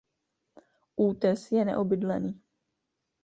Útes 1.03 1.45
je 1.51 1.65
neobydlený. 1.65 2.31